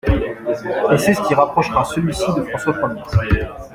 Et 0.91 0.97
c'est 0.97 1.13
ce 1.13 1.21
qui 1.27 1.35
rapprochera 1.35 1.85
celui-ci 1.85 2.25
de 2.35 2.41
François 2.57 2.95
Ier. 3.29 3.47